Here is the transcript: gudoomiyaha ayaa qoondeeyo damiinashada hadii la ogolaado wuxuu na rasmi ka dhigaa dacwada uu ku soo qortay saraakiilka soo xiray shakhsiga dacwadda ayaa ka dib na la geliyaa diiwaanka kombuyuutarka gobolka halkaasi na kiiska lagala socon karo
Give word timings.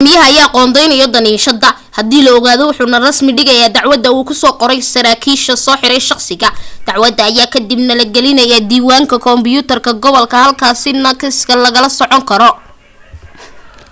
gudoomiyaha 0.01 0.27
ayaa 0.31 0.53
qoondeeyo 0.55 1.07
damiinashada 1.13 1.69
hadii 1.97 2.21
la 2.25 2.31
ogolaado 2.37 2.63
wuxuu 2.69 2.89
na 2.91 2.97
rasmi 3.07 3.31
ka 3.35 3.43
dhigaa 3.43 3.73
dacwada 3.75 4.09
uu 4.15 4.27
ku 4.27 4.33
soo 4.41 4.53
qortay 4.59 4.81
saraakiilka 4.93 5.53
soo 5.65 5.75
xiray 5.81 6.01
shakhsiga 6.09 6.49
dacwadda 6.87 7.21
ayaa 7.29 7.51
ka 7.53 7.59
dib 7.69 7.79
na 7.87 7.93
la 7.99 8.05
geliyaa 8.13 8.65
diiwaanka 8.69 9.15
kombuyuutarka 9.25 9.91
gobolka 10.03 10.35
halkaasi 10.43 10.89
na 11.03 11.09
kiiska 11.19 11.53
lagala 11.63 11.89
socon 11.99 12.23
karo 12.29 12.51